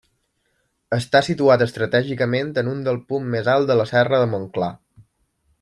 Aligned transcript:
Està 0.97 1.21
situat 1.27 1.65
estratègicament 1.67 2.51
en 2.63 2.73
un 2.73 2.81
dels 2.89 3.07
punts 3.13 3.31
més 3.37 3.53
alts 3.57 3.71
de 3.73 3.79
la 3.83 3.89
serra 3.95 4.23
de 4.25 4.35
Montclar. 4.37 4.75